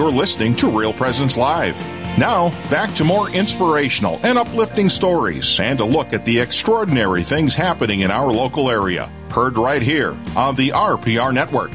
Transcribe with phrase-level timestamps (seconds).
[0.00, 1.78] You're listening to Real Presence Live.
[2.16, 7.54] Now, back to more inspirational and uplifting stories and a look at the extraordinary things
[7.54, 9.10] happening in our local area.
[9.28, 11.70] Heard right here on the RPR Network.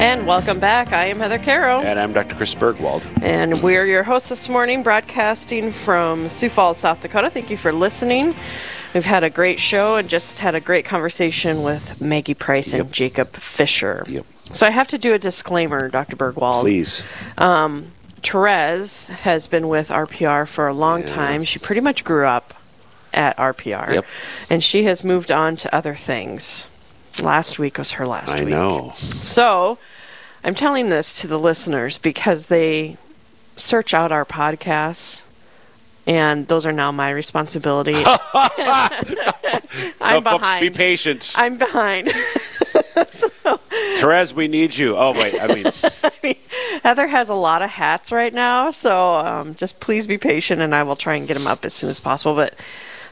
[0.00, 0.94] And welcome back.
[0.94, 1.82] I am Heather Carroll.
[1.82, 2.36] And I'm Dr.
[2.36, 3.06] Chris Burgwald.
[3.22, 7.28] And we're your hosts this morning, broadcasting from Sioux Falls, South Dakota.
[7.28, 8.34] Thank you for listening.
[8.94, 12.80] We've had a great show and just had a great conversation with Maggie Price Yep.
[12.80, 14.06] and Jacob Fisher.
[14.08, 14.24] Yep.
[14.52, 16.16] So I have to do a disclaimer, Dr.
[16.16, 16.62] Burgwald.
[16.62, 17.02] Please.
[17.38, 21.06] Um, Therese has been with RPR for a long Yeah.
[21.08, 21.44] time.
[21.44, 22.54] She pretty much grew up
[23.12, 23.92] at RPR.
[23.94, 24.04] Yep.
[24.50, 26.68] And she has moved on to other things.
[27.22, 28.48] Last week was her last I week.
[28.48, 28.92] know.
[29.20, 29.78] So,
[30.42, 32.96] I'm telling this to the listeners because they
[33.56, 35.22] search out our podcasts,
[36.06, 38.02] and those are now my responsibility.
[38.02, 38.16] So,
[40.00, 41.34] I'm folks, be patient.
[41.36, 42.12] I'm behind.
[43.96, 44.96] Therese, we need you.
[44.96, 45.34] Oh, wait.
[45.40, 45.54] I
[46.22, 46.36] mean,
[46.82, 50.74] Heather has a lot of hats right now, so um, just please be patient, and
[50.74, 52.34] I will try and get them up as soon as possible.
[52.34, 52.54] But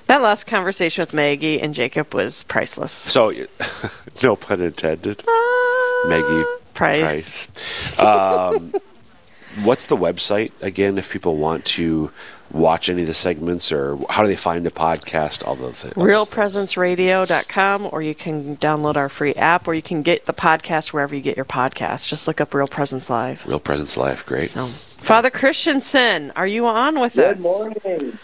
[0.06, 2.92] that last conversation with Maggie and Jacob was priceless.
[2.92, 3.32] so,
[4.22, 5.22] no pun intended.
[6.06, 7.46] Maggie Price.
[7.46, 7.98] Price.
[7.98, 8.74] Um,
[9.62, 12.10] what's the website again if people want to
[12.52, 15.46] watch any of the segments or how do they find the podcast?
[15.46, 15.94] All those things.
[15.94, 21.14] RealPresenceRadio.com, or you can download our free app, or you can get the podcast wherever
[21.14, 22.08] you get your podcast.
[22.08, 23.46] Just look up Real Presence Live.
[23.46, 24.24] Real Presence Live.
[24.26, 24.50] Great.
[24.50, 27.42] So, Father Christensen, are you on with Good us?
[27.42, 28.18] Good morning.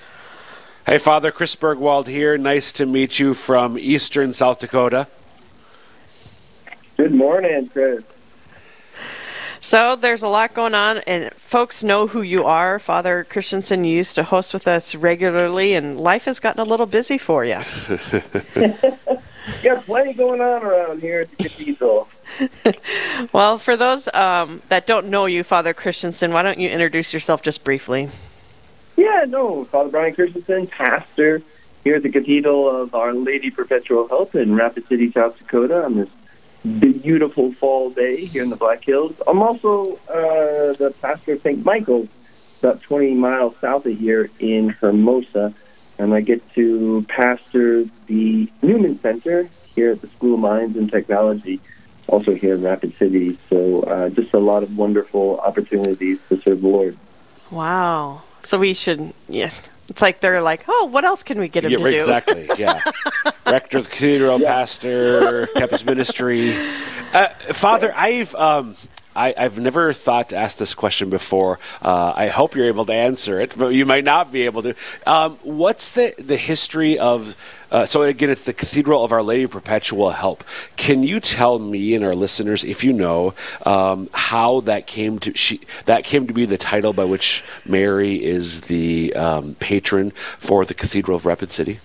[0.87, 2.39] Hey, Father Chris Burgwald here.
[2.39, 5.07] Nice to meet you from Eastern South Dakota.
[6.97, 8.03] Good morning, Chris.
[9.61, 12.79] So, there's a lot going on, and folks know who you are.
[12.79, 16.87] Father Christensen, you used to host with us regularly, and life has gotten a little
[16.87, 17.61] busy for you.
[19.63, 22.09] Got plenty going on around here at the cathedral.
[23.33, 27.43] Well, for those um, that don't know you, Father Christensen, why don't you introduce yourself
[27.43, 28.11] just briefly?
[28.97, 31.43] Yeah, no, Father Brian Christensen, pastor
[31.85, 35.97] here at the Cathedral of Our Lady Perpetual Help in Rapid City, South Dakota on
[35.97, 36.09] this
[36.69, 39.15] beautiful fall day here in the Black Hills.
[39.27, 41.65] I'm also uh, the pastor of St.
[41.65, 42.09] Michael's,
[42.61, 45.55] about 20 miles south of here in Hermosa,
[45.99, 50.91] and I get to pastor the Newman Center here at the School of Mines and
[50.91, 51.61] Technology,
[52.09, 53.39] also here in Rapid City.
[53.49, 56.97] So uh, just a lot of wonderful opportunities to serve the Lord.
[57.51, 58.23] Wow.
[58.43, 59.51] So we should, yeah.
[59.89, 61.97] It's like they're like, oh, what else can we get him Yeah, to right, do?
[61.97, 62.49] exactly.
[62.59, 62.81] Yeah.
[63.47, 66.55] Rector of the cathedral, pastor, campus ministry.
[67.15, 68.77] Uh, Father, I've um,
[69.19, 71.59] I, I've never thought to ask this question before.
[71.83, 74.77] Uh, I hope you're able to answer it, but you might not be able to.
[75.07, 77.37] Um, what's the the history of?
[77.71, 80.45] Uh, so again, it's the Cathedral of Our Lady of Perpetual Help.
[80.77, 83.35] Can you tell me and our listeners, if you know,
[83.67, 88.25] um, how that came to she that came to be the title by which Mary
[88.25, 91.81] is the um, patron for the Cathedral of Rapid City?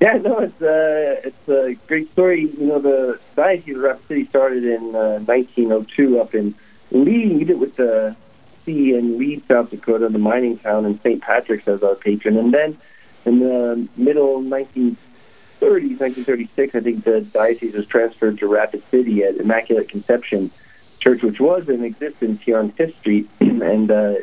[0.00, 2.42] Yeah, no, it's uh, it's a great story.
[2.42, 6.54] You know, the Diocese of Rapid City started in uh, 1902 up in
[6.90, 8.14] Lead with the
[8.64, 11.22] sea in Lead, South Dakota, the mining town, and St.
[11.22, 12.36] Patrick's as our patron.
[12.36, 12.76] And then
[13.24, 14.96] in the middle 1930s,
[15.60, 20.50] 1936, I think the diocese was transferred to Rapid City at Immaculate Conception
[20.98, 24.14] Church, which was in existence here on Fifth Street, and uh,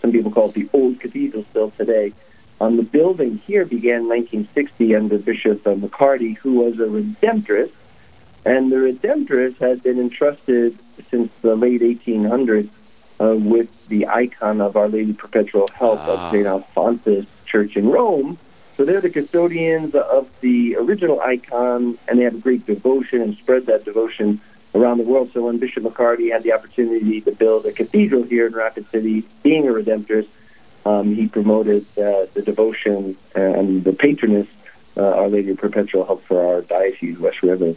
[0.00, 2.12] some people call it the Old Cathedral still today.
[2.60, 7.72] Um, the building here began in 1960 under Bishop uh, McCarty, who was a Redemptorist,
[8.44, 12.68] and the Redemptorists had been entrusted since the late 1800s
[13.20, 16.26] uh, with the icon of Our Lady Perpetual Help Ah.
[16.26, 16.46] of St.
[16.46, 18.38] Alphonsus Church in Rome.
[18.76, 23.36] So they're the custodians of the original icon, and they have a great devotion and
[23.36, 24.40] spread that devotion
[24.74, 25.30] around the world.
[25.32, 29.24] So when Bishop McCarty had the opportunity to build a cathedral here in Rapid City,
[29.42, 30.28] being a Redemptorist,
[30.88, 34.48] um, he promoted uh, the devotion and the patroness,
[34.96, 37.74] uh, Our Lady of Perpetual Help for our diocese, West River.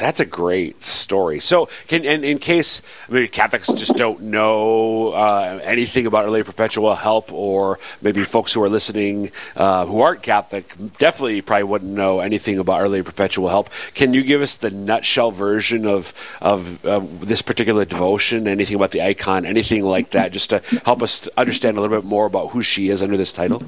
[0.00, 1.40] That's a great story.
[1.40, 2.80] So, can, and in case
[3.10, 8.62] maybe Catholics just don't know uh, anything about early Perpetual Help, or maybe folks who
[8.62, 13.68] are listening uh, who aren't Catholic definitely probably wouldn't know anything about early Perpetual Help.
[13.92, 18.48] Can you give us the nutshell version of of uh, this particular devotion?
[18.48, 19.44] Anything about the icon?
[19.44, 20.32] Anything like that?
[20.32, 23.34] Just to help us understand a little bit more about who she is under this
[23.34, 23.62] title.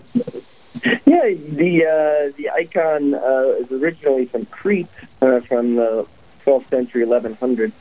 [1.04, 4.88] Yeah, the uh, the icon uh, is originally from Crete,
[5.20, 6.06] uh, from the
[6.44, 7.72] 12th century, 1100,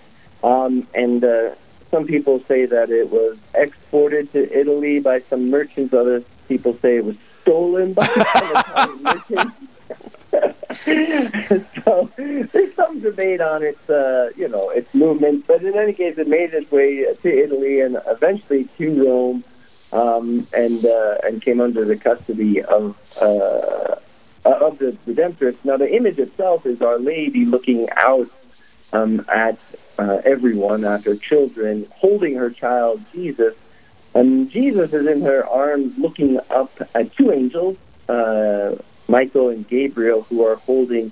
[0.44, 1.56] um, and uh,
[1.90, 5.94] some people say that it was exported to Italy by some merchants.
[5.94, 9.58] Other people say it was stolen by some merchants.
[11.84, 16.18] so there's some debate on its, uh, you know, its movement, but in any case,
[16.18, 19.44] it made its way to Italy and eventually to Rome,
[19.92, 23.96] um, and uh, and came under the custody of uh,
[24.46, 25.66] of the Redemptorists.
[25.66, 28.30] Now, the image itself is Our Lady looking out
[28.94, 29.58] um, at
[29.98, 33.56] uh, everyone, at her children, holding her child Jesus,
[34.14, 37.78] and Jesus is in her arms, looking up at two angels.
[38.10, 38.76] Uh,
[39.08, 41.12] Michael and Gabriel, who are holding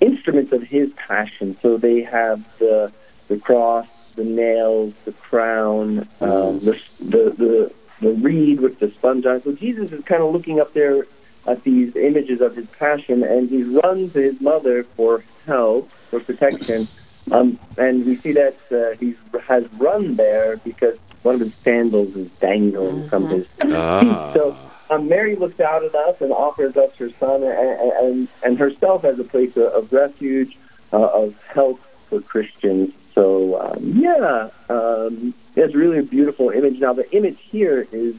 [0.00, 1.56] instruments of his passion.
[1.60, 2.92] So they have the
[3.28, 9.24] the cross, the nails, the crown, um, the, the the the reed with the sponge
[9.26, 9.42] on.
[9.42, 11.06] So Jesus is kind of looking up there
[11.46, 16.20] at these images of his passion, and he runs to his mother for help, for
[16.20, 16.88] protection.
[17.30, 19.14] Um, and we see that uh, he
[19.46, 23.72] has run there because one of his sandals is dangling from his feet.
[23.72, 24.32] Ah.
[24.34, 24.56] So
[24.90, 29.04] um, Mary looks out at us and offers us her son and, and, and herself
[29.04, 30.58] as a place of, of refuge,
[30.92, 32.92] uh, of help for Christians.
[33.14, 36.80] So, um, yeah, um, it's really a beautiful image.
[36.80, 38.16] Now, the image here is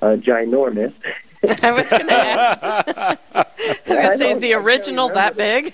[0.00, 0.94] uh, ginormous.
[1.62, 3.28] I was going to ask.
[3.34, 3.46] I
[3.88, 5.72] was gonna say, is the original that big?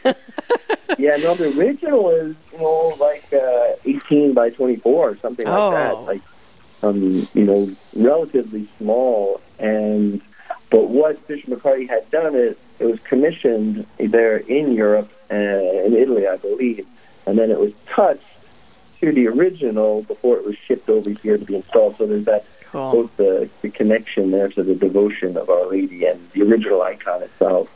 [0.99, 5.69] yeah, no, the original is, you know, like uh, 18 by 24 or something Oh.
[5.71, 5.95] like that.
[6.03, 6.21] Like,
[6.83, 9.41] um, you know, relatively small.
[9.59, 10.21] And
[10.71, 15.95] but what Bishop McCarty had done is it was commissioned there in Europe uh, in
[15.95, 16.87] Italy, I believe,
[17.27, 18.23] and then it was touched
[19.01, 21.97] to the original before it was shipped over here to be installed.
[21.97, 22.45] So there's that
[22.75, 22.93] Cool.
[22.93, 27.23] both the, the connection there to the devotion of Our Lady and the original icon
[27.23, 27.71] itself.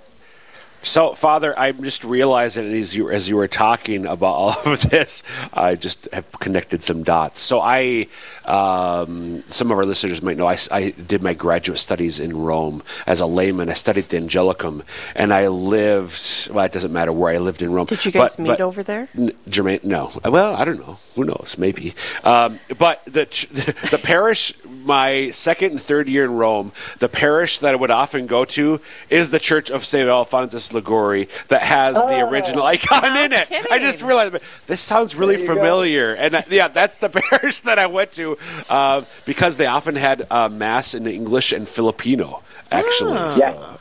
[0.80, 5.24] So, Father, I'm just realizing as you as you were talking about all of this,
[5.52, 7.40] I just have connected some dots.
[7.40, 8.06] So, I
[8.44, 13.20] um, some of our listeners might know I did my graduate studies in Rome as
[13.20, 13.68] a layman.
[13.68, 14.82] I studied the Angelicum,
[15.16, 16.48] and I lived.
[16.52, 17.86] Well, it doesn't matter where I lived in Rome.
[17.86, 19.08] Did you guys but- meet but- over there?
[19.18, 20.12] N- Jermaine, no.
[20.24, 20.98] Well, I don't know.
[21.16, 21.56] Who knows?
[21.58, 21.92] Maybe.
[22.22, 23.48] Um, but the ch-
[23.90, 24.54] the parish,
[24.84, 28.80] my second and third year in Rome, the parish that I would often go to
[29.10, 33.48] is the Church of Saint Alphonsus Liguori that has the original icon in it.
[33.70, 34.36] I just realized
[34.66, 35.54] this sounds really There you go.
[35.56, 38.36] familiar, and uh, yeah, that's the parish that I went to
[38.68, 42.42] uh, because they often had uh, mass in English and Filipino.
[42.70, 43.30] Actually, Ah.
[43.30, 43.40] So,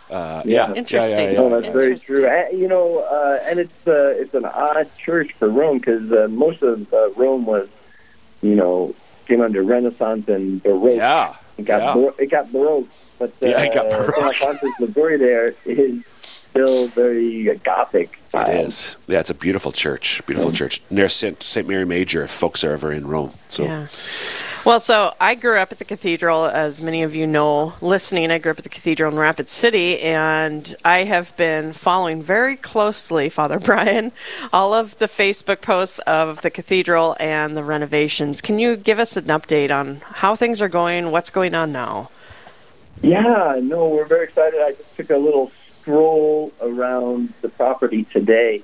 [0.10, 0.16] Yeah.
[0.16, 0.68] uh, Yeah.
[0.70, 1.20] yeah, Interesting.
[1.20, 1.60] Yeah, yeah, No, yeah.
[1.62, 2.26] that's very true.
[2.26, 6.28] And, you know, uh, and it's uh, it's an odd church for Rome because uh,
[6.30, 7.68] most of uh, Rome was,
[8.42, 8.96] you know,
[9.28, 10.98] came under Renaissance and Baroque.
[10.98, 11.94] Yeah, It got yeah.
[11.94, 12.88] Bar- it got Baroque,
[13.20, 14.16] but uh, Yeah, it got Baroque.
[14.34, 14.50] St.
[14.50, 16.06] Alphonsus there is
[16.50, 18.14] still very uh, Gothic.
[18.14, 18.50] It style.
[18.50, 18.96] is.
[19.08, 20.26] Yeah, it's a beautiful church.
[20.26, 22.24] Beautiful church near Saint Saint Mary Major.
[22.24, 23.88] If folks are ever in Rome, so Yeah.
[24.68, 28.32] Well, so I grew up at the cathedral, as many of you know, listening.
[28.32, 32.58] I grew up at the cathedral in Rapid City, and I have been following very
[32.58, 34.12] closely, Father Brian,
[34.52, 38.42] all of the Facebook posts of the cathedral and the renovations.
[38.42, 42.12] Can you give us an update on how things are going, what's going on now?
[43.02, 44.60] Yeah, no, we're very excited.
[44.62, 45.50] I just took a little
[45.80, 48.64] stroll around the property today.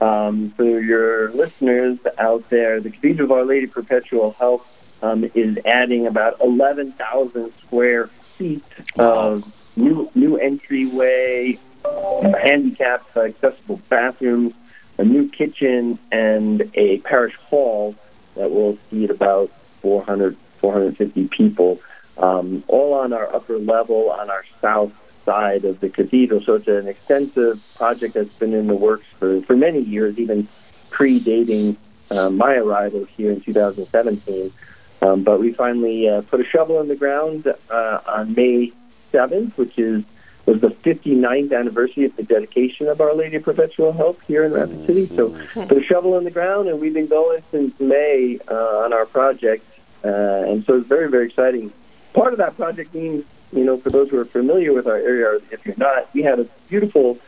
[0.00, 4.64] Um, for your listeners out there, the Cathedral of Our Lady Perpetual Help
[5.02, 8.64] um, is adding about 11,000 square feet
[8.98, 9.44] of
[9.76, 14.54] new new entryway, handicapped accessible bathrooms,
[14.98, 17.94] a new kitchen, and a parish hall
[18.34, 21.80] that will seat about 400, 450 people,
[22.18, 24.92] um, all on our upper level on our south
[25.24, 26.40] side of the cathedral.
[26.40, 30.48] So it's an extensive project that's been in the works for, for many years, even
[30.90, 31.76] predating
[32.10, 34.52] uh, my arrival here in 2017.
[35.02, 38.72] Um, but we finally uh, put a shovel in the ground uh, on May
[39.12, 40.04] 7th, which is
[40.46, 44.52] was the 59th anniversary of the dedication of Our Lady of Perpetual Help here in
[44.52, 45.06] Rapid City.
[45.14, 45.30] So
[45.66, 49.06] put a shovel in the ground, and we've been going since May uh, on our
[49.06, 49.64] project.
[50.02, 51.72] Uh, and so it's very, very exciting.
[52.14, 55.26] Part of that project means, you know, for those who are familiar with our area,
[55.26, 57.18] or if you're not, we had a beautiful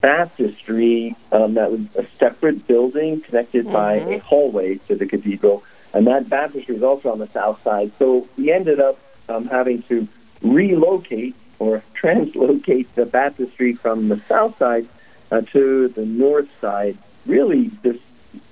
[0.00, 5.62] baptistry um, that was a separate building connected by a hallway to the cathedral.
[5.94, 7.92] And that baptistry is also on the south side.
[7.98, 10.06] So we ended up um, having to
[10.42, 14.86] relocate or translocate the baptistry from the south side
[15.30, 18.00] uh, to the north side, really just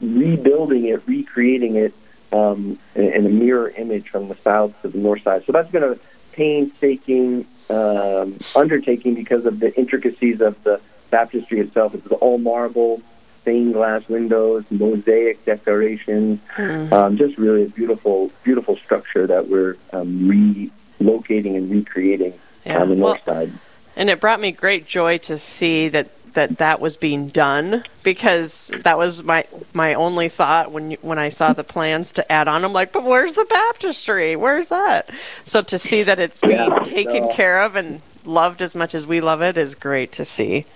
[0.00, 1.94] rebuilding it, recreating it
[2.32, 5.44] um, in, in a mirror image from the south to the north side.
[5.44, 5.96] So that's been a
[6.32, 11.94] painstaking um, undertaking because of the intricacies of the baptistry itself.
[11.94, 13.00] It's all marble,
[13.46, 16.40] stained glass windows, mosaic decorations.
[16.58, 20.58] Um, just really a beautiful, beautiful structure that we're um,
[20.98, 22.34] relocating and recreating
[22.64, 22.80] Yeah.
[22.82, 23.52] on the north Well, side.
[23.94, 28.70] And it brought me great joy to see that that that was being done because
[28.82, 32.62] that was my my only thought when when I saw the plans to add on.
[32.64, 34.34] I'm like, but where's the baptistry?
[34.36, 35.08] Where's that?
[35.44, 37.32] So to see that it's being Yeah, taken no.
[37.32, 40.66] care of and loved as much as we love it is great to see.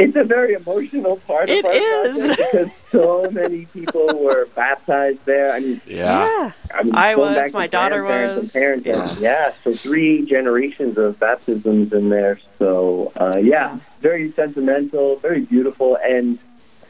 [0.00, 2.36] It's a very emotional part It of our is.
[2.36, 5.52] because so many people were baptized there.
[5.52, 6.52] I mean, Yeah.
[6.74, 8.56] I, mean, I was, my daughter grandparents was.
[8.56, 9.52] and parents, and- yeah.
[9.62, 12.38] So three generations of baptisms in there.
[12.58, 16.38] So uh, yeah, very sentimental, very beautiful, and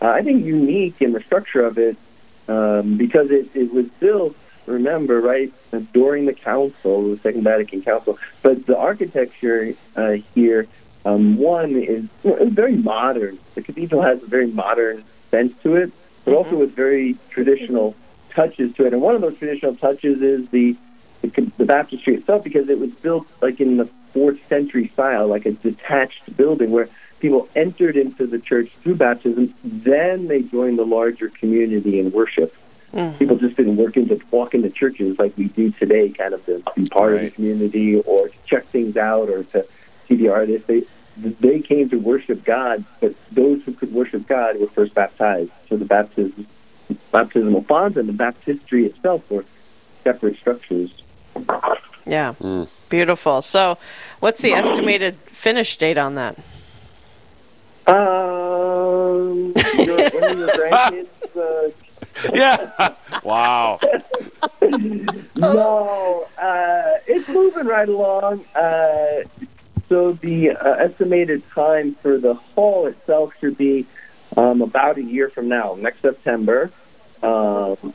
[0.00, 1.96] uh, I think unique in the structure of it
[2.48, 4.36] um, because it, it was built.
[4.66, 5.52] Remember, right
[5.92, 10.68] during the council, the Second Vatican Council, but the architecture uh, here.
[11.04, 13.38] Um, one is you know, it's very modern.
[13.54, 15.92] The cathedral has a very modern sense to it,
[16.24, 17.94] but also with very traditional
[18.30, 18.92] touches to it.
[18.92, 20.76] And one of those traditional touches is the
[21.22, 21.28] the,
[21.58, 25.52] the baptistry itself, because it was built like in the fourth century style, like a
[25.52, 26.88] detached building where
[27.20, 32.54] people entered into the church through baptism, then they joined the larger community in worship.
[33.18, 36.62] People just didn't work into walk into churches like we do today, kind of to
[36.74, 39.64] be part of the community or to check things out or to
[40.10, 40.66] see the artists.
[40.66, 40.82] They
[41.16, 45.50] they came to worship God, but those who could worship God were first baptized.
[45.68, 46.46] So the baptism,
[47.12, 49.44] baptismal fonts and the baptistry itself were
[50.02, 51.02] separate structures.
[52.06, 52.34] Yeah,
[52.88, 53.42] beautiful.
[53.42, 53.76] So,
[54.20, 56.36] what's the estimated finish date on that?
[57.86, 61.36] Um, your, one of your grandkids.
[61.36, 61.70] Uh,
[62.34, 62.94] Yeah.
[63.24, 63.78] wow.
[65.36, 68.44] no, uh, it's moving right along.
[68.54, 69.22] Uh,
[69.90, 73.86] so the uh, estimated time for the hall itself should be
[74.36, 76.70] um, about a year from now, next September.
[77.24, 77.92] Um,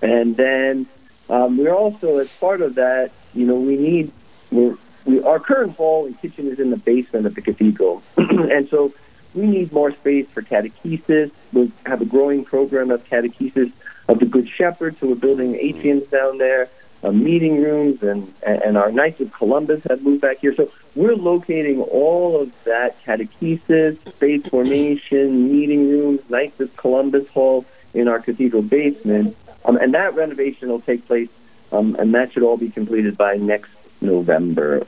[0.00, 0.86] and then
[1.28, 4.12] um, we're also, as part of that, you know, we need
[4.50, 8.66] we're, we our current hall and kitchen is in the basement of the cathedral, and
[8.70, 8.94] so
[9.34, 11.32] we need more space for catechesis.
[11.52, 13.72] We have a growing program of catechesis
[14.08, 16.70] of the Good Shepherd, so we're building atriums down there,
[17.06, 20.54] uh, meeting rooms, and and our Knights of Columbus have moved back here.
[20.54, 27.64] So we're locating all of that catechesis, space formation, meeting rooms, Knights of Columbus Hall
[27.94, 31.30] in our cathedral basement, um, and that renovation will take place,
[31.70, 33.70] um, and that should all be completed by next
[34.00, 34.86] November.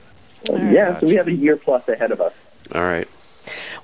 [0.50, 2.34] Um, yeah, so we have a year plus ahead of us.
[2.74, 3.08] All right.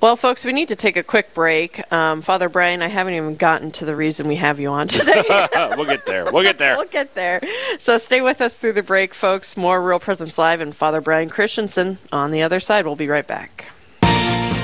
[0.00, 1.90] Well, folks, we need to take a quick break.
[1.92, 5.22] Um, Father Brian, I haven't even gotten to the reason we have you on today.
[5.76, 6.24] we'll get there.
[6.30, 6.76] We'll get there.
[6.76, 7.40] we'll get there.
[7.78, 9.56] So stay with us through the break, folks.
[9.56, 12.86] More Real Presence Live and Father Brian Christensen on the other side.
[12.86, 13.70] We'll be right back.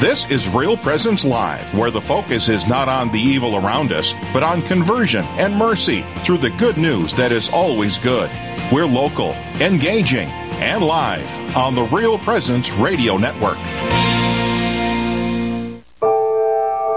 [0.01, 4.15] This is Real Presence Live, where the focus is not on the evil around us,
[4.33, 8.31] but on conversion and mercy through the good news that is always good.
[8.73, 13.59] We're local, engaging, and live on the Real Presence Radio Network.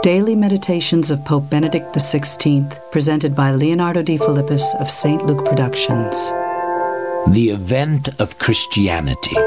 [0.04, 5.26] Daily Meditations of Pope Benedict XVI, presented by Leonardo Defilippis of St.
[5.26, 6.28] Luke Productions.
[7.34, 9.38] The event of Christianity.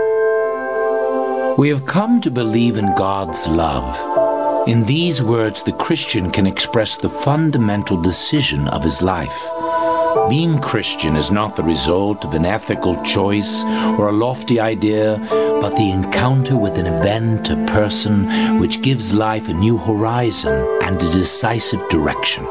[1.59, 4.67] We have come to believe in God's love.
[4.67, 9.39] In these words, the Christian can express the fundamental decision of his life.
[10.29, 13.63] Being Christian is not the result of an ethical choice
[13.99, 19.49] or a lofty idea, but the encounter with an event, a person, which gives life
[19.49, 22.45] a new horizon and a decisive direction.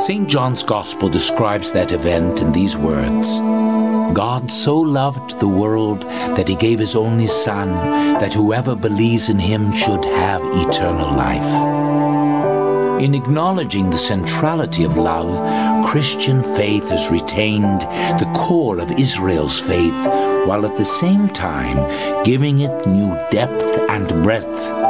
[0.00, 0.26] St.
[0.26, 3.40] John's Gospel describes that event in these words
[4.14, 7.68] God so loved the world that he gave his only Son,
[8.20, 11.89] that whoever believes in him should have eternal life.
[13.00, 19.94] In acknowledging the centrality of love, Christian faith has retained the core of Israel's faith,
[20.46, 21.78] while at the same time
[22.24, 24.89] giving it new depth and breadth.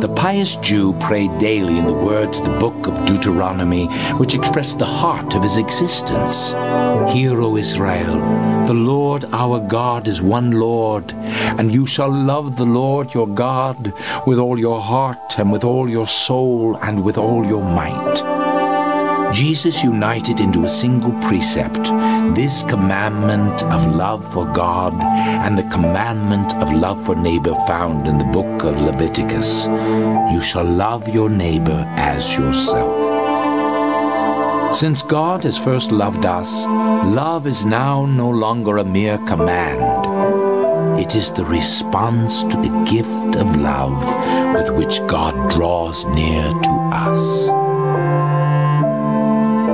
[0.00, 3.86] The pious Jew prayed daily in the words of the book of Deuteronomy,
[4.18, 6.52] which express the heart of his existence.
[7.12, 8.14] Hear, O Israel,
[8.66, 13.92] the Lord our God is one Lord, and you shall love the Lord your God
[14.24, 19.34] with all your heart, and with all your soul, and with all your might.
[19.34, 21.90] Jesus united into a single precept
[22.34, 28.18] this commandment of love for God and the commandment of love for neighbor found in
[28.18, 29.66] the book of Leviticus.
[30.32, 33.18] You shall love your neighbor as yourself.
[34.74, 41.00] Since God has first loved us, love is now no longer a mere command.
[41.00, 46.70] It is the response to the gift of love with which God draws near to
[46.92, 47.67] us.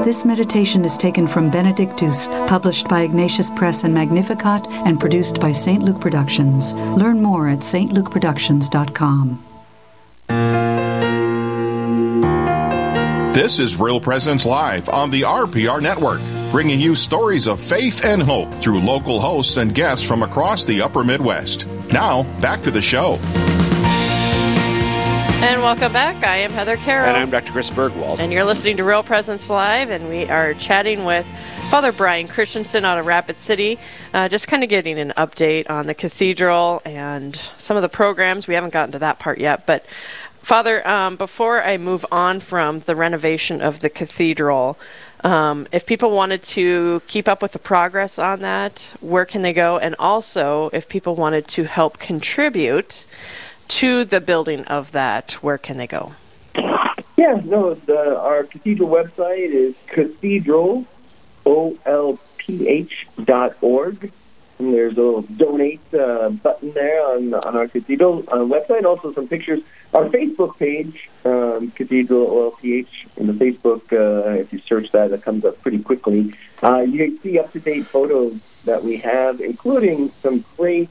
[0.04, 5.50] This meditation is taken from Benedictus, published by Ignatius Press and Magnificat, and produced by
[5.50, 5.82] St.
[5.82, 6.74] Luke Productions.
[6.74, 9.42] Learn more at stlukeproductions.com.
[13.32, 16.20] This is Real Presence Live on the RPR Network,
[16.50, 20.82] bringing you stories of faith and hope through local hosts and guests from across the
[20.82, 21.66] upper Midwest.
[21.90, 23.18] Now, back to the show.
[25.44, 26.24] And welcome back.
[26.24, 27.06] I am Heather Carroll.
[27.06, 27.52] And I'm Dr.
[27.52, 28.18] Chris Burgwald.
[28.18, 31.26] And you're listening to Real Presence Live, and we are chatting with
[31.68, 33.78] Father Brian Christensen out of Rapid City,
[34.14, 38.48] uh, just kind of getting an update on the cathedral and some of the programs.
[38.48, 39.84] We haven't gotten to that part yet, but
[40.38, 44.78] Father, um, before I move on from the renovation of the cathedral,
[45.24, 49.52] um, if people wanted to keep up with the progress on that, where can they
[49.52, 49.76] go?
[49.76, 53.04] And also, if people wanted to help contribute,
[53.68, 56.12] to the building of that, where can they go?
[57.16, 60.84] Yeah, no, the, our cathedral website is cathedral,
[61.46, 64.12] O-L-P-H dot org.
[64.58, 68.84] And there's a little donate uh, button there on on our cathedral uh, website.
[68.84, 69.60] Also, some pictures.
[69.92, 73.92] Our Facebook page, um, Cathedral OLPH, in the Facebook.
[73.92, 76.34] Uh, if you search that, it comes up pretty quickly.
[76.62, 80.88] Uh, you can see up to date photos that we have, including some great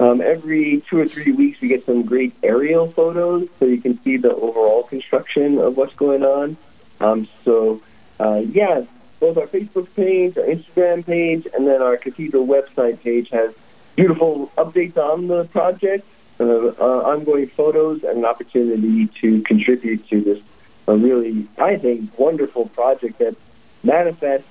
[0.00, 4.00] um, every two or three weeks, we get some great aerial photos so you can
[4.02, 6.56] see the overall construction of what's going on.
[7.00, 7.80] Um, so,
[8.20, 8.84] uh, yeah,
[9.18, 13.52] both our Facebook page, our Instagram page, and then our Cathedral website page has
[13.96, 16.06] beautiful updates on the project,
[16.38, 20.40] uh, uh, ongoing photos, and an opportunity to contribute to this
[20.86, 23.34] uh, really, I think, wonderful project that
[23.82, 24.48] manifests,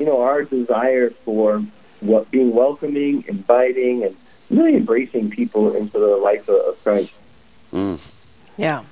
[0.00, 1.64] you know, our desire for
[2.00, 4.16] what being welcoming, inviting, and
[4.52, 7.14] really embracing people into the life of Christ.
[7.72, 8.00] Mm.
[8.56, 8.84] Yeah.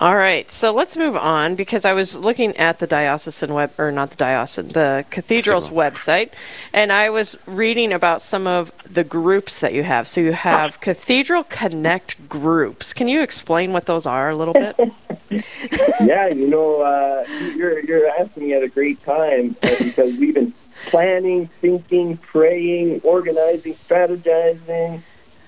[0.00, 3.92] All right, so let's move on because I was looking at the diocesan web, or
[3.92, 6.32] not the diocesan, the cathedral's website,
[6.72, 10.08] and I was reading about some of the groups that you have.
[10.08, 12.92] So you have Cathedral Connect groups.
[12.92, 14.76] Can you explain what those are a little bit?
[16.00, 17.24] yeah, you know, uh,
[17.56, 20.52] you're you're asking me at a great time uh, because we've been
[20.86, 25.02] planning, thinking, praying, organizing, strategizing,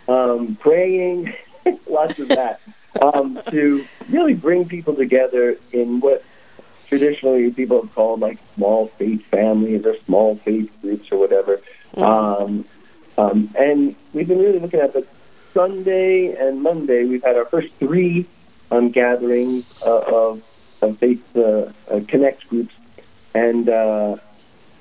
[0.08, 1.34] um, praying,
[1.90, 2.60] lots of that,
[3.00, 6.24] um, to really bring people together in what
[6.88, 11.60] traditionally people have called like small faith families or small faith groups or whatever.
[11.94, 12.02] Mm-hmm.
[12.02, 12.64] Um,
[13.18, 15.06] um, and we've been really looking at the
[15.52, 17.04] Sunday and Monday.
[17.04, 18.26] We've had our first three
[18.70, 20.42] um, gatherings uh, of,
[20.82, 22.74] of faith uh, uh, connect groups,
[23.34, 24.16] and uh,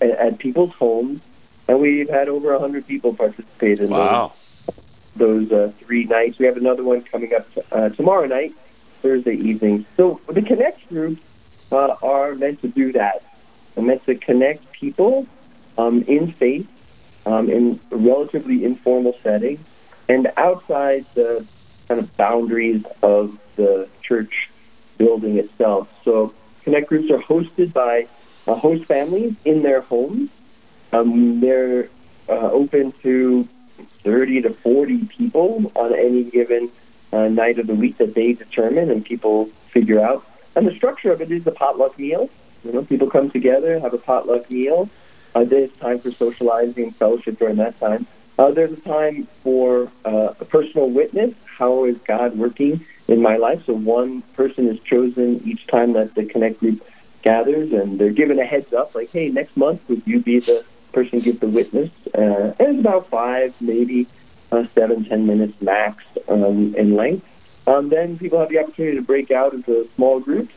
[0.01, 1.21] at, at people's homes,
[1.67, 4.33] and we've had over 100 people participate in wow.
[5.15, 6.39] those, those uh, three nights.
[6.39, 8.53] We have another one coming up uh, tomorrow night,
[9.01, 9.85] Thursday evening.
[9.97, 11.21] So the Connect groups
[11.71, 13.23] uh, are meant to do that.
[13.73, 15.27] They're meant to connect people
[15.77, 16.67] um, in faith,
[17.25, 19.59] um, in a relatively informal setting,
[20.07, 21.45] and outside the
[21.87, 24.49] kind of boundaries of the church
[24.97, 25.89] building itself.
[26.03, 28.07] So Connect groups are hosted by
[28.47, 30.29] uh, host families in their homes.
[30.93, 31.89] Um, they're
[32.29, 33.43] uh, open to
[33.77, 36.69] 30 to 40 people on any given
[37.11, 40.25] uh, night of the week that they determine and people figure out.
[40.55, 42.29] And the structure of it is a potluck meal.
[42.63, 44.89] You know, people come together, have a potluck meal.
[45.33, 48.07] Uh, there's time for socializing and fellowship during that time.
[48.37, 51.33] Uh, there's a time for uh, a personal witness.
[51.45, 53.65] How is God working in my life?
[53.65, 56.85] So one person is chosen each time that the Connect group
[57.25, 60.63] gathers, and they're given a heads up, like, hey, next month would you be the
[60.93, 61.91] person to give the witness?
[62.13, 64.07] Uh, and it's about five, maybe
[64.51, 67.27] uh, seven, ten minutes max um, in length.
[67.67, 70.53] Um, then people have the opportunity to break out into small groups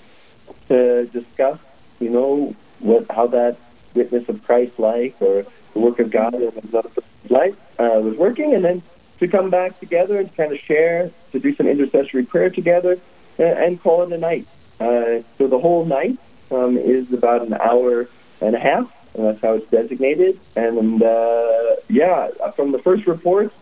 [0.69, 1.59] to discuss,
[1.99, 3.57] you know, what how that
[3.95, 8.17] witness of Christ like or the work of God in another person's life uh, was
[8.17, 8.83] working, and then
[9.21, 13.01] to come back together and kind of share, to do some intercessory prayer together,
[13.39, 14.47] and, and call it a night.
[14.79, 16.17] Uh, so the whole night
[16.51, 18.09] um, is about an hour
[18.41, 20.39] and a half, and that's how it's designated.
[20.57, 23.55] And uh, yeah, from the first reports,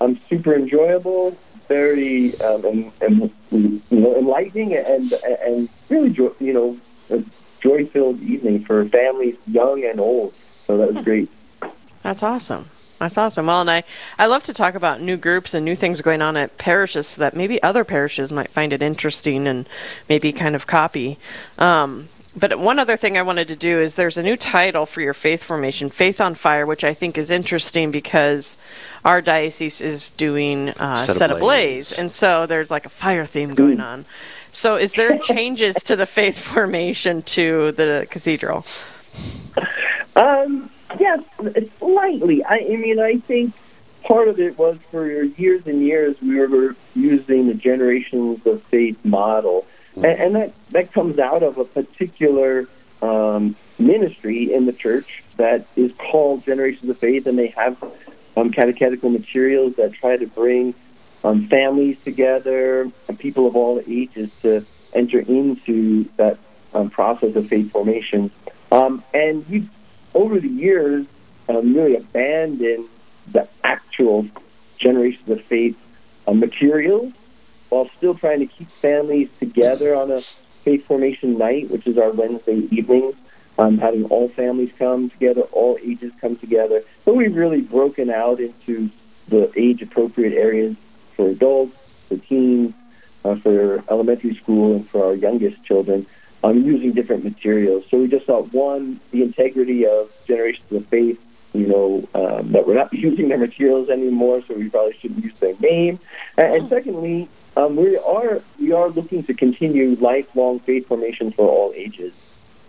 [0.00, 1.36] I'm super enjoyable,
[1.68, 6.78] very um, and, and, you know enlightening, and and really joy, you know
[7.10, 7.22] a
[7.60, 10.34] joy-filled evening for families young and old.
[10.66, 11.30] So that was great.
[12.02, 12.68] That's awesome.
[12.98, 13.46] That's awesome.
[13.46, 13.84] Well, and I,
[14.18, 17.20] I love to talk about new groups and new things going on at parishes so
[17.20, 19.68] that maybe other parishes might find it interesting and
[20.08, 21.18] maybe kind of copy.
[21.58, 25.00] Um, but one other thing I wanted to do is there's a new title for
[25.00, 28.58] your faith formation, Faith on Fire, which I think is interesting because
[29.04, 31.92] our diocese is doing uh, Set, Set Ablaze.
[31.92, 31.98] Ablaze.
[31.98, 34.04] And so there's like a fire theme going on.
[34.50, 38.66] So is there changes to the faith formation to the cathedral?
[40.16, 41.22] Um, yes,
[41.78, 42.42] slightly.
[42.44, 43.54] I, I mean, I think
[44.02, 49.02] part of it was for years and years we were using the generations of faith
[49.04, 52.66] model and, and that that comes out of a particular
[53.02, 57.82] um, ministry in the church that is called Generations of Faith, and they have
[58.36, 60.74] um, catechetical materials that try to bring
[61.22, 66.38] um, families together and people of all ages to enter into that
[66.72, 68.30] um, process of faith formation.
[68.70, 69.68] Um, and we,
[70.14, 71.06] over the years,
[71.48, 72.88] um, really abandoned
[73.30, 74.26] the actual
[74.78, 75.80] generations of faith
[76.26, 77.12] uh, materials
[77.68, 82.10] while still trying to keep families together on a faith formation night, which is our
[82.10, 83.14] Wednesday evenings,
[83.58, 86.82] um, having all families come together, all ages come together.
[87.04, 88.90] But we've really broken out into
[89.28, 90.76] the age appropriate areas
[91.14, 91.76] for adults,
[92.08, 92.74] for teens,
[93.24, 96.06] uh, for elementary school, and for our youngest children.
[96.42, 97.86] Um, using different materials.
[97.90, 101.18] So we just thought, one, the integrity of Generations of Faith
[101.54, 105.34] you know, um, that we're not using their materials anymore, so we probably shouldn't use
[105.38, 105.98] their name.
[106.36, 111.48] And, and secondly, um, we are we are looking to continue lifelong faith formation for
[111.48, 112.12] all ages.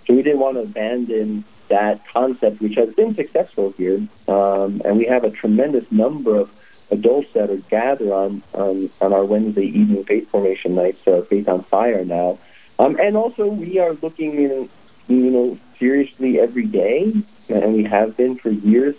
[0.05, 4.97] So we didn't want to abandon that concept, which has been successful here, um, and
[4.97, 6.51] we have a tremendous number of
[6.91, 11.49] adults that are gathered on on, on our Wednesday evening faith formation nights, uh, Faith
[11.49, 12.37] on Fire now,
[12.77, 14.69] um, and also we are looking in
[15.07, 17.11] you know seriously every day,
[17.49, 18.95] and we have been for years.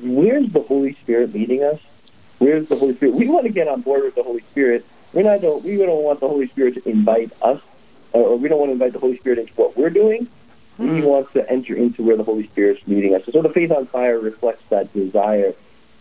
[0.00, 1.80] Where's the Holy Spirit leading us?
[2.38, 3.14] Where's the Holy Spirit?
[3.14, 4.84] We want to get on board with the Holy Spirit.
[5.14, 5.40] We're not.
[5.40, 7.60] Don't, we don't want the Holy Spirit to invite us,
[8.12, 10.28] or we don't want to invite the Holy Spirit into what we're doing.
[10.76, 13.24] We want to enter into where the Holy Spirit's leading us.
[13.30, 15.54] So the Faith on Fire reflects that desire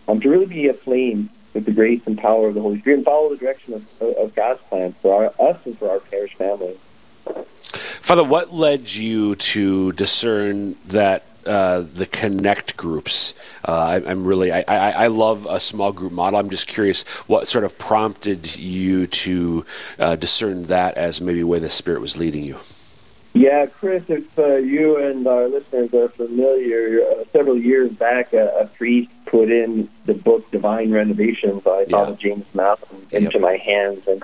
[0.07, 3.05] um, to really be aflame with the grace and power of the Holy Spirit and
[3.05, 6.75] follow the direction of, of God's plan for our, us and for our parish family.
[7.23, 13.33] Father, what led you to discern that uh, the connect groups?
[13.67, 16.39] Uh, I, am really, I, I, I, love a small group model.
[16.39, 19.65] I'm just curious what sort of prompted you to
[19.99, 22.59] uh, discern that as maybe where the Spirit was leading you.
[23.33, 28.53] Yeah, Chris, if uh, you and our listeners are familiar, uh, several years back, a,
[28.59, 31.85] a, priest put in the book Divine Renovation by yeah.
[31.89, 32.79] Father James Mallon
[33.09, 33.41] into yep.
[33.41, 34.07] my hands.
[34.07, 34.23] And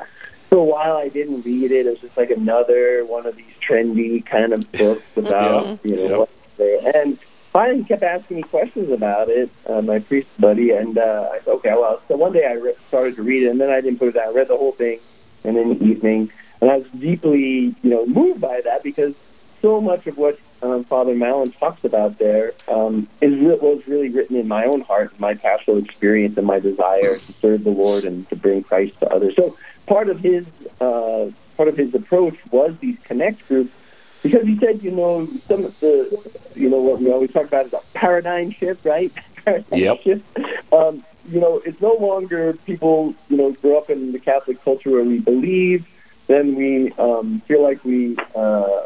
[0.50, 1.88] for a while, I didn't read it.
[1.88, 5.78] It was just like another one of these trendy kind of books about, yeah.
[5.84, 6.20] you know, yep.
[6.20, 6.80] what's there.
[6.96, 10.72] And finally, kept asking me questions about it, uh, my priest buddy.
[10.72, 13.50] And uh, I said, okay, well, so one day I re- started to read it,
[13.50, 14.28] and then I didn't put it down.
[14.28, 15.00] I read the whole thing,
[15.44, 19.16] and in the evening, and I was deeply, you know, moved by that because
[19.62, 24.10] so much of what um, Father Mallon talks about there um, is re- was really
[24.10, 28.04] written in my own heart, my pastoral experience, and my desire to serve the Lord
[28.04, 29.36] and to bring Christ to others.
[29.36, 30.46] So part of his
[30.80, 33.74] uh, part of his approach was these connect groups
[34.24, 37.66] because he said, you know, some of the, you know, what we always talk about
[37.66, 39.12] is a paradigm shift, right?
[39.46, 40.02] paradigm yep.
[40.02, 40.26] shift.
[40.74, 44.92] Um, you know, it's no longer people, you know, grow up in the Catholic culture
[44.92, 45.88] where we believe
[46.30, 48.86] then we um, feel like we uh,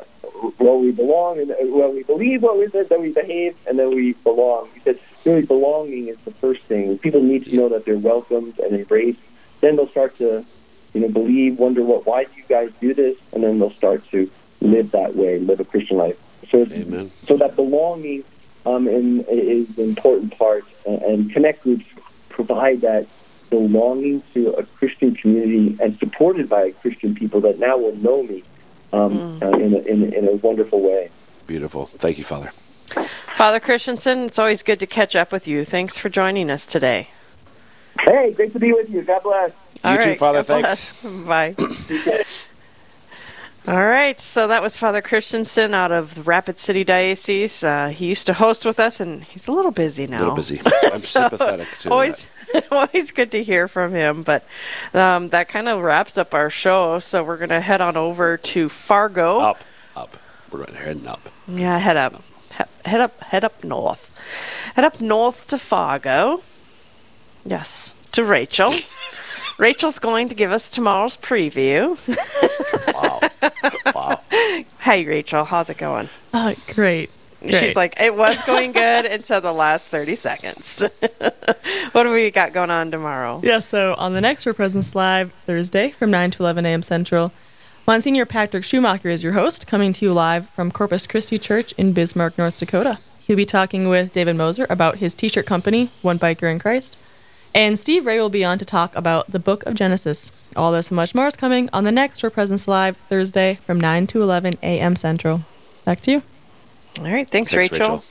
[0.59, 3.77] well we belong and uh, well we believe what we said, then we behave, and
[3.77, 4.69] then we belong.
[4.73, 6.97] He said really belonging is the first thing.
[6.97, 9.19] People need to know that they're welcomed and embraced.
[9.59, 10.45] Then they'll start to
[10.93, 14.09] you know believe, wonder what why do you guys do this, and then they'll start
[14.11, 14.31] to
[14.63, 16.17] live that way, live a Christian life.
[16.49, 17.11] So Amen.
[17.27, 18.23] so that belonging
[18.65, 21.85] um, in, is an important part, and, and connect groups
[22.29, 23.07] provide that
[23.49, 28.43] belonging to a Christian community and supported by Christian people that now will know me
[28.91, 29.43] um, mm.
[29.43, 31.11] uh, in, a, in, in, a wonderful way.
[31.45, 31.85] Beautiful.
[31.85, 32.49] Thank you, Father.
[33.35, 35.63] Father Christensen, it's always good to catch up with you.
[35.63, 37.09] Thanks for joining us today.
[37.99, 39.03] Hey, great to be with you.
[39.03, 39.51] God bless.
[39.83, 40.43] You All too, Father.
[40.43, 40.99] God Thanks.
[41.03, 41.55] Bye.
[43.65, 47.63] All right, so that was Father Christensen out of the Rapid City Diocese.
[47.63, 50.17] Uh, he used to host with us, and he's a little busy now.
[50.17, 50.59] A little busy.
[50.83, 52.29] I'm so sympathetic to always,
[52.71, 54.23] always good to hear from him.
[54.23, 54.43] But
[54.93, 56.99] um, that kind of wraps up our show.
[56.99, 59.39] So we're gonna head on over to Fargo.
[59.39, 59.63] Up,
[59.95, 60.17] up.
[60.51, 61.21] We're heading up.
[61.47, 62.21] Yeah, head up,
[62.85, 64.73] head up, head up north.
[64.75, 66.41] Head up north to Fargo.
[67.45, 68.73] Yes, to Rachel.
[69.57, 71.97] Rachel's going to give us tomorrow's preview.
[73.63, 73.69] Wow.
[73.95, 74.21] Wow.
[74.79, 76.09] Hey, Rachel, how's it going?
[76.33, 77.09] Uh, great.
[77.41, 77.55] Great.
[77.55, 80.81] She's like, it was going good until the last 30 seconds.
[81.91, 83.41] what do we got going on tomorrow?
[83.43, 86.81] Yeah, so on the next For Presence Live, Thursday from 9 to 11 a.m.
[86.81, 87.31] Central,
[87.85, 91.91] Monsignor Patrick Schumacher is your host, coming to you live from Corpus Christi Church in
[91.91, 92.99] Bismarck, North Dakota.
[93.25, 96.97] He'll be talking with David Moser about his t shirt company, One Biker in Christ.
[97.55, 100.31] And Steve Ray will be on to talk about the book of Genesis.
[100.55, 103.79] All this and much more is coming on the next For Presence Live Thursday from
[103.79, 104.95] 9 to 11 a.m.
[104.95, 105.43] Central.
[105.85, 106.23] Back to you.
[106.99, 107.29] All right.
[107.29, 107.97] Thanks, Thanks Rachel.
[107.97, 108.03] Rachel.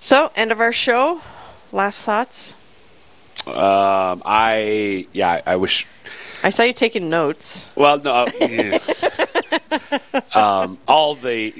[0.00, 1.20] So, end of our show.
[1.70, 2.54] Last thoughts?
[3.46, 5.86] Um, I, yeah, I wish.
[6.42, 7.70] I saw you taking notes.
[7.76, 8.12] Well, no.
[8.12, 8.78] Uh, yeah.
[10.34, 11.52] um, all the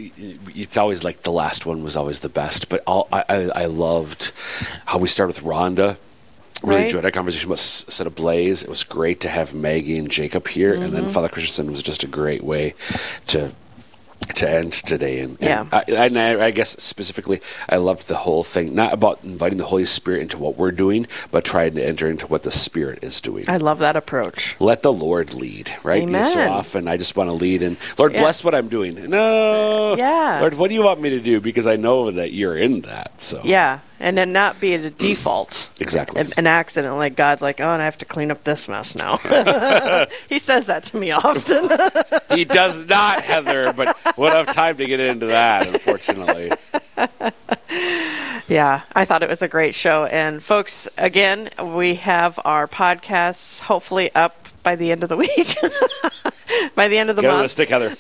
[0.55, 3.67] it's always like the last one was always the best, but all I, I, I
[3.67, 4.33] loved
[4.87, 5.97] how we start with Rhonda.
[6.65, 6.85] Really Right.
[6.87, 8.63] enjoyed our conversation about Set Ablaze.
[8.63, 10.93] It was great to have Maggie and Jacob here, and Mm-hmm.
[10.95, 12.75] then Father Christensen was just a great way
[13.29, 13.53] to
[14.37, 15.21] to end today.
[15.21, 15.67] And, and Yeah.
[15.71, 19.67] I, and I, I guess specifically, I loved the whole thing, not about inviting the
[19.67, 23.21] Holy Spirit into what we're doing, but trying to enter into what the Spirit is
[23.21, 23.45] doing.
[23.49, 24.57] I love that approach.
[24.59, 26.01] Let the Lord lead, right?
[26.03, 26.53] You know, So Amen.
[26.53, 28.21] often I just want to lead, and Lord, Yeah.
[28.23, 28.95] bless what I'm doing.
[29.11, 30.39] No, Yeah.
[30.41, 31.41] Lord, what do you want me to do?
[31.41, 33.21] Because I know that you're in that.
[33.21, 35.71] So Yeah, and then not be a default.
[35.81, 36.21] exactly.
[36.21, 38.95] An- An accident, like God's like, oh, and I have to clean up this mess
[38.95, 39.17] now.
[40.29, 41.71] he says that to me often.
[42.37, 45.67] he does not, Heather, but we'll have time to get into that.
[45.67, 46.53] Unfortunately,
[48.47, 50.05] Yeah, I thought it was a great show.
[50.05, 55.55] And folks, again, we have our podcasts hopefully up by the end of the week.
[56.75, 57.51] by the end of the get on the month.
[57.53, 57.97] stick, Heather.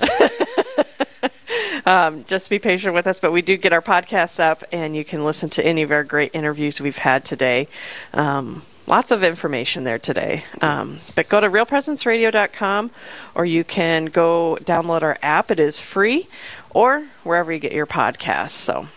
[2.26, 5.24] Just be patient with us, but we do get our podcasts up, and you can
[5.24, 7.68] listen to any of our great interviews we've had today.
[8.12, 10.44] Um, lots of information there today.
[10.60, 12.90] Um, but go to realpresenceradio.com,
[13.34, 15.50] or you can go download our app.
[15.50, 16.28] It is free,
[16.70, 18.50] or wherever you get your podcasts.
[18.50, 18.88] So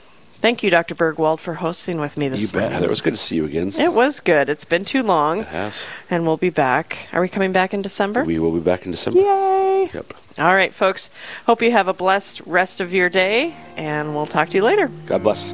[0.47, 0.95] thank you, Dr.
[0.95, 2.71] Burgwald, for hosting with me this You bet, morning.
[2.71, 2.85] Heather.
[2.85, 3.73] It was good to see you again.
[3.77, 4.47] It was good.
[4.47, 5.85] It's been too long, Yes.
[6.09, 7.09] and we'll be back.
[7.11, 8.23] Are we coming back in December?
[8.23, 9.19] We will be back in December.
[9.19, 9.89] Yay!
[9.93, 10.13] Yep.
[10.39, 11.11] All right, folks.
[11.47, 14.89] Hope you have a blessed rest of your day, and we'll talk to you later.
[15.05, 15.53] God bless.